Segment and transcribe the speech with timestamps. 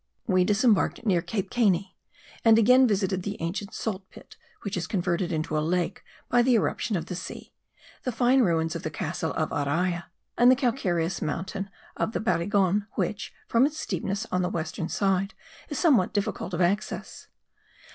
[0.25, 1.95] We disembarked near Cape Caney
[2.43, 6.55] and again visited the ancient salt pit (which is converted into a lake by the
[6.55, 7.53] irruption of the sea),
[8.01, 10.05] the fine ruins of the castle of Araya
[10.39, 15.35] and the calcareous mountain of the Barigon, which, from its steepness on the western side
[15.69, 17.27] is somewhat difficult of access.